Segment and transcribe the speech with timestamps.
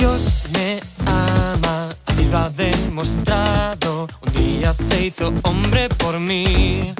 [0.00, 0.22] Dios
[0.54, 4.08] me ama, así lo ha demostrado.
[4.22, 6.94] Un día se hizo hombre por mí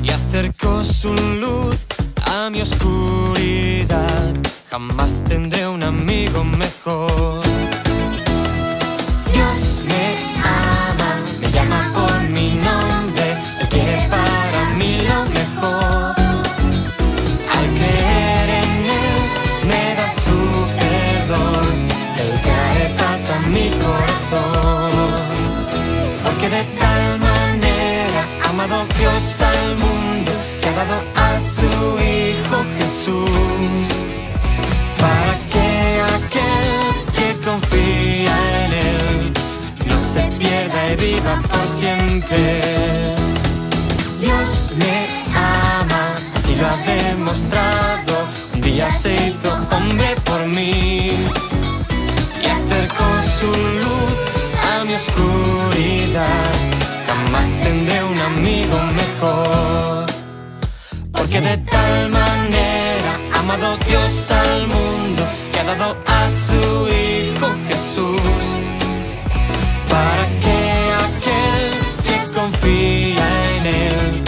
[0.00, 1.74] y acercó su luz
[2.30, 4.34] a mi oscuridad.
[4.70, 7.79] Jamás tendré un amigo mejor.
[26.60, 31.70] De tal manera amado Dios al mundo que ha dado a su
[32.14, 33.86] Hijo Jesús.
[35.02, 35.68] Para que
[36.18, 36.72] aquel
[37.16, 39.32] que confía en Él
[39.88, 42.60] no se pierda y viva por siempre.
[44.20, 44.48] Dios
[44.80, 44.96] me
[45.34, 46.04] ama,
[46.36, 48.12] así lo ha demostrado.
[48.54, 51.12] Un día se hizo hombre por mí
[52.42, 53.06] y acercó
[53.38, 54.19] su luz
[54.94, 56.52] oscuridad.
[57.06, 60.06] Jamás tendré un amigo mejor.
[61.12, 67.48] Porque de tal manera ha amado Dios al mundo que ha dado a su Hijo
[67.68, 68.44] Jesús.
[69.88, 70.58] Para que
[71.06, 71.64] aquel
[72.06, 73.26] que confía
[73.56, 74.22] en Él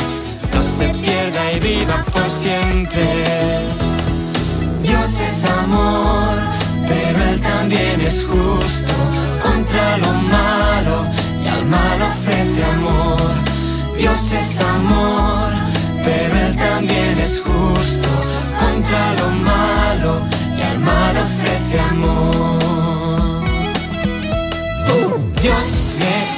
[0.52, 3.04] no se pierda y viva por siempre.
[4.82, 6.38] Dios es amor,
[7.62, 8.92] también es justo
[9.40, 11.06] contra lo malo
[11.44, 13.30] y al mal ofrece amor.
[13.96, 15.52] Dios es amor,
[16.02, 18.08] pero Él también es justo
[18.58, 20.22] contra lo malo
[20.58, 22.58] y al mal ofrece amor.
[25.40, 25.66] Dios
[26.00, 26.31] me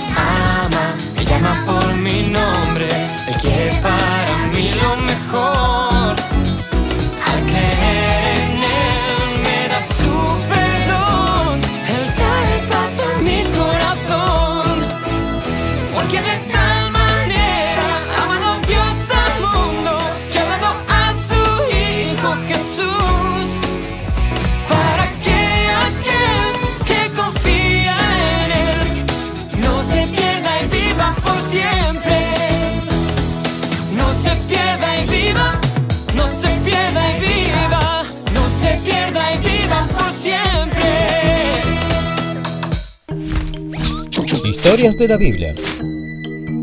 [44.75, 45.55] Historias de la Biblia.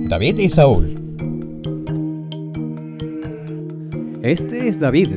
[0.09, 0.95] David y Saúl.
[4.21, 5.11] Este es David.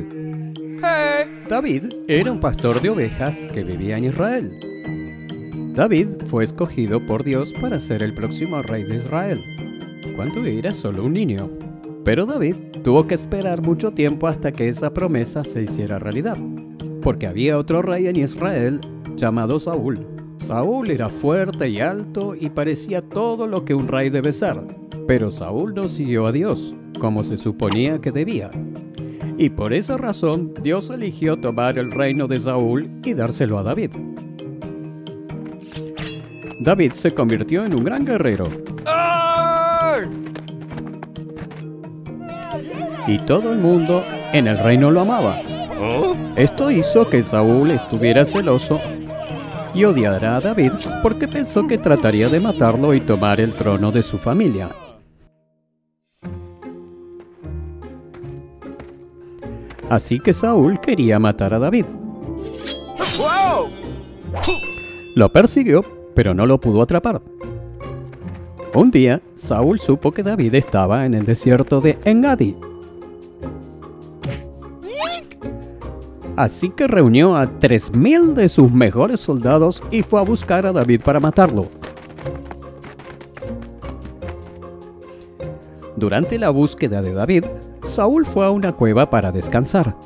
[1.49, 4.53] David era un pastor de ovejas que vivía en Israel.
[5.75, 9.41] David fue escogido por Dios para ser el próximo rey de Israel,
[10.15, 11.51] cuando era solo un niño.
[12.05, 16.39] Pero David tuvo que esperar mucho tiempo hasta que esa promesa se hiciera realidad,
[17.03, 18.81] porque había otro rey en Israel
[19.17, 20.14] llamado Saúl.
[20.45, 24.61] Saúl era fuerte y alto y parecía todo lo que un rey debe ser,
[25.09, 28.51] pero Saúl no siguió a Dios, como se suponía que debía.
[29.39, 33.91] Y por esa razón Dios eligió tomar el reino de Saúl y dárselo a David.
[36.61, 38.45] David se convirtió en un gran guerrero.
[43.07, 45.41] Y todo el mundo en el reino lo amaba.
[46.37, 48.79] Esto hizo que Saúl estuviera celoso
[49.75, 50.73] y odiara a David
[51.03, 54.71] porque pensó que trataría de matarlo y tomar el trono de su familia.
[59.91, 61.87] Así que Saúl quería matar a David.
[65.15, 65.83] Lo persiguió,
[66.15, 67.21] pero no lo pudo atrapar.
[68.75, 72.57] Un día, Saúl supo que David estaba en el desierto de Engadi.
[76.37, 81.03] Así que reunió a 3.000 de sus mejores soldados y fue a buscar a David
[81.05, 81.69] para matarlo.
[85.97, 87.45] Durante la búsqueda de David,
[87.85, 89.97] Saúl fue a una cueva para descansar.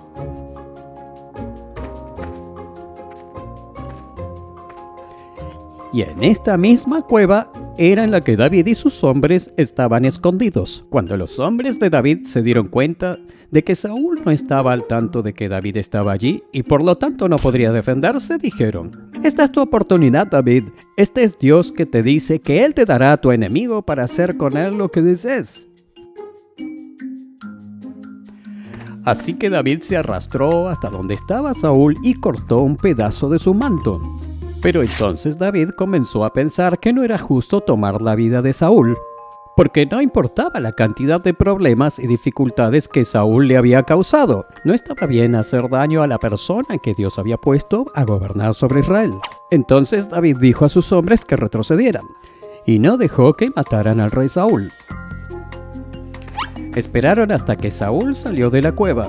[5.91, 10.85] Y en esta misma cueva era en la que David y sus hombres estaban escondidos.
[10.91, 13.21] Cuando los hombres de David se dieron cuenta
[13.53, 16.97] de que Saúl no estaba al tanto de que David estaba allí y por lo
[16.97, 20.65] tanto no podría defenderse, dijeron, Esta es tu oportunidad, David.
[20.97, 24.37] Este es Dios que te dice que Él te dará a tu enemigo para hacer
[24.37, 25.69] con él lo que desees.
[29.05, 33.55] Así que David se arrastró hasta donde estaba Saúl y cortó un pedazo de su
[33.55, 34.01] manto.
[34.61, 38.99] Pero entonces David comenzó a pensar que no era justo tomar la vida de Saúl,
[39.57, 44.47] porque no importaba la cantidad de problemas y dificultades que Saúl le había causado.
[44.65, 48.81] No estaba bien hacer daño a la persona que Dios había puesto a gobernar sobre
[48.81, 49.13] Israel.
[49.51, 52.05] Entonces David dijo a sus hombres que retrocedieran.
[52.67, 54.71] y no dejó que mataran al rey Saúl.
[56.77, 59.09] Esperaron hasta que Saúl salió de la cueva.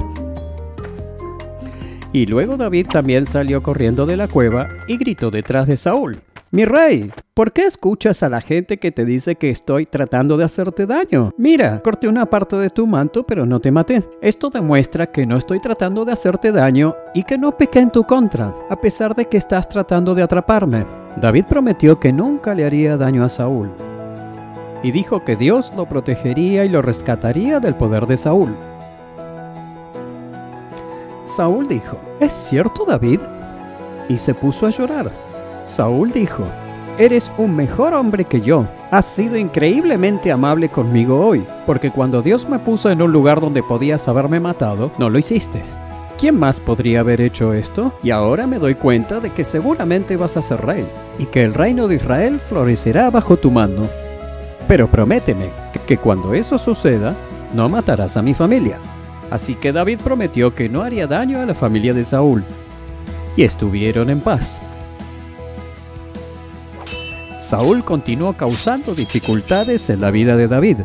[2.12, 6.20] Y luego David también salió corriendo de la cueva y gritó detrás de Saúl.
[6.52, 10.46] Mi rey, ¿por qué escuchas a la gente que te dice que estoy tratando de
[10.46, 11.32] hacerte daño?
[11.38, 14.04] Mira, corté una parte de tu manto pero no te maté.
[14.20, 18.04] Esto demuestra que no estoy tratando de hacerte daño y que no pequé en tu
[18.04, 20.86] contra, a pesar de que estás tratando de atraparme.
[21.18, 23.70] David prometió que nunca le haría daño a Saúl.
[24.82, 28.56] Y dijo que Dios lo protegería y lo rescataría del poder de Saúl.
[31.30, 33.20] Saúl dijo, ¿Es cierto David?
[34.10, 35.12] Y se puso a llorar.
[35.64, 36.44] Saúl dijo,
[36.98, 38.66] Eres un mejor hombre que yo.
[38.90, 43.62] Has sido increíblemente amable conmigo hoy, porque cuando Dios me puso en un lugar donde
[43.62, 45.64] podías haberme matado, no lo hiciste.
[46.18, 47.94] ¿Quién más podría haber hecho esto?
[48.02, 50.86] Y ahora me doy cuenta de que seguramente vas a ser rey,
[51.20, 53.84] y que el reino de Israel florecerá bajo tu mano.
[54.68, 55.50] Pero prométeme
[55.86, 57.14] que cuando eso suceda,
[57.54, 58.80] no matarás a mi familia.
[59.31, 62.44] Así que David prometió que no haría daño a la familia de Saúl.
[63.36, 64.62] Y estuvieron en paz.
[67.38, 70.78] Saúl continuó causando dificultades en la vida de David.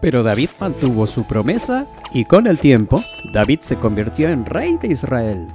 [0.00, 3.02] Pero David mantuvo su promesa y con el tiempo
[3.32, 5.48] David se convirtió en rey de Israel.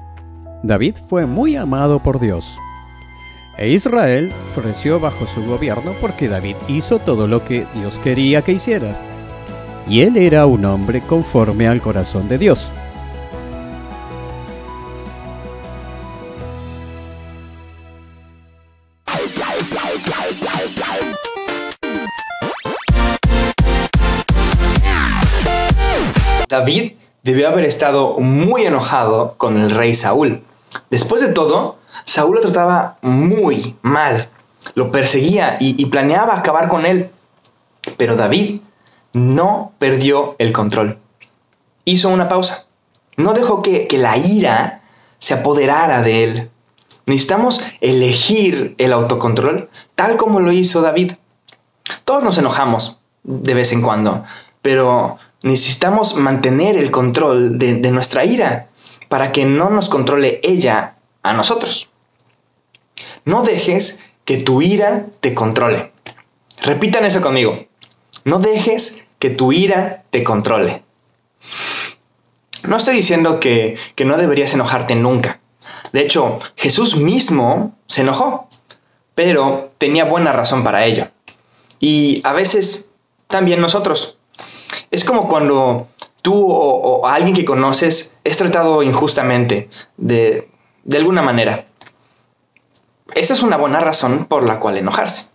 [0.63, 2.57] David fue muy amado por Dios.
[3.57, 8.53] E Israel floreció bajo su gobierno porque David hizo todo lo que Dios quería que
[8.53, 9.08] hiciera.
[9.89, 12.71] Y él era un hombre conforme al corazón de Dios.
[26.47, 26.93] David
[27.23, 30.43] debió haber estado muy enojado con el rey Saúl.
[30.91, 34.29] Después de todo, Saúl lo trataba muy mal,
[34.75, 37.09] lo perseguía y, planeaba acabar con él.
[37.97, 38.61] Pero David
[39.13, 40.99] no perdió el control.
[41.85, 42.67] Hizo una pausa.
[43.17, 44.81] No dejó que, que la ira
[45.17, 46.49] se apoderara de él.
[47.05, 51.13] Necesitamos elegir el autocontrol tal como lo hizo David.
[52.05, 54.23] Todos nos enojamos de vez en cuando,
[54.61, 58.69] pero necesitamos mantener el control de, nuestra ira
[59.07, 61.89] para que no nos controle ella a nosotros.
[63.25, 65.91] No dejes que tu ira te controle.
[66.61, 67.65] Repitan eso conmigo.
[68.25, 70.83] No dejes que tu ira te controle.
[72.67, 75.39] No estoy diciendo que, que, no deberías enojarte nunca.
[75.93, 78.47] De hecho, Jesús mismo se enojó,
[79.15, 81.09] pero tenía buena razón para ello.
[81.79, 82.93] Y a veces
[83.27, 84.17] también nosotros.
[84.91, 85.87] Es como cuando
[86.21, 90.49] tú o, alguien que conoces es tratado injustamente de,
[90.93, 91.67] alguna manera.
[93.15, 95.31] Esa es una buena razón por la cual enojarse.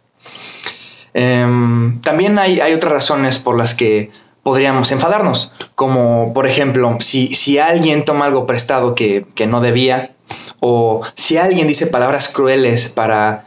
[1.14, 4.10] Em, también hay, otras razones por las que
[4.42, 10.14] podríamos enfadarnos, como por ejemplo, si, alguien toma algo prestado que, que, no debía,
[10.60, 13.46] o si alguien dice palabras crueles para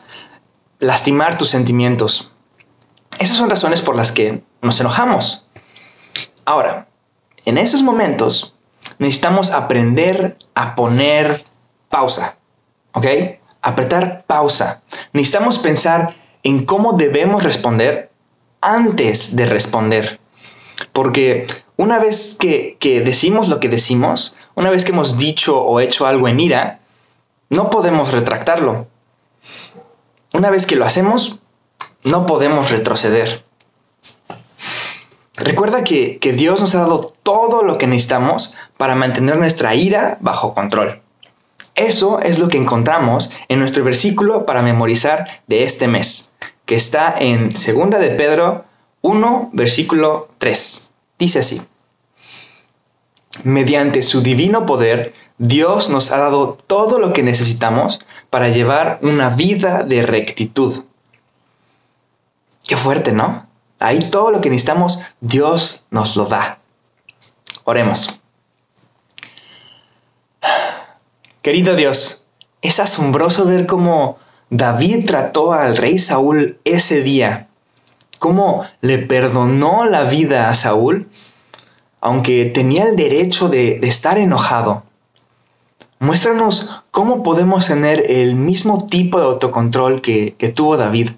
[0.79, 2.31] lastimar tus sentimientos.
[3.19, 5.49] Esas son razones por las que nos enojamos.
[6.45, 6.87] Ahora,
[7.45, 8.55] en esos momentos
[8.99, 11.43] necesitamos aprender a poner
[11.89, 12.37] pausa,
[12.93, 13.05] ¿ok?
[13.61, 14.83] Apretar pausa.
[15.11, 16.15] Necesitamos pensar
[16.47, 18.09] en cómo debemos responder
[18.61, 20.17] antes de responder.
[20.93, 26.07] Porque una vez que, decimos lo que decimos, una vez que hemos dicho o hecho
[26.07, 26.79] algo en ira,
[27.49, 28.87] no podemos retractarlo.
[30.33, 31.39] Una vez que lo hacemos,
[32.05, 33.43] no podemos retroceder.
[35.35, 40.53] Recuerda que, Dios nos ha dado todo lo que necesitamos para mantener nuestra ira bajo
[40.53, 41.01] control.
[41.77, 46.33] Eso es lo que encontramos en nuestro versículo para memorizar de este mes,
[46.65, 48.65] que está en 2 de Pedro
[49.01, 50.93] 1, versículo 3.
[51.19, 51.61] Dice así.
[53.43, 59.29] Mediante su divino poder, Dios nos ha dado todo lo que necesitamos para llevar una
[59.29, 60.83] vida de rectitud.
[62.67, 63.45] Qué fuerte, ¿no?
[63.79, 66.57] Ahí todo lo que necesitamos, Dios nos lo da.
[67.65, 68.19] Oremos.
[71.47, 72.25] Querido Dios,
[72.61, 74.17] es asombroso ver cómo
[74.49, 77.47] David trató al rey Saúl ese día,
[78.19, 81.07] cómo le perdonó la vida a Saúl,
[82.01, 84.83] aunque tenía el derecho de, estar enojado.
[85.99, 91.11] Muéstranos cómo podemos tener el mismo tipo de autocontrol que, tuvo David.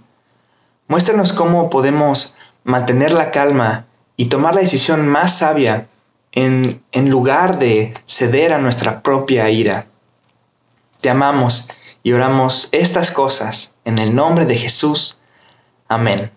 [0.87, 5.87] Muéstranos cómo podemos mantener la calma y tomar la decisión más sabia
[6.33, 9.87] en lugar de ceder a nuestra propia ira.
[11.01, 11.69] Te amamos
[12.03, 15.19] y oramos estas cosas en el nombre de Jesús.
[15.87, 16.31] Amén.